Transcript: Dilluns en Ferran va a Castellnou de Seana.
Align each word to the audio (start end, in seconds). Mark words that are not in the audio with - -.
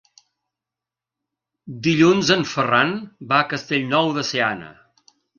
Dilluns 1.87 2.31
en 2.35 2.45
Ferran 2.53 2.93
va 3.33 3.41
a 3.41 3.45
Castellnou 3.51 4.09
de 4.15 4.23
Seana. 4.31 4.71